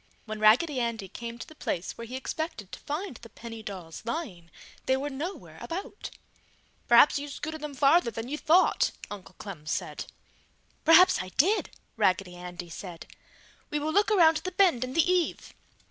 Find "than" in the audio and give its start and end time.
8.09-8.27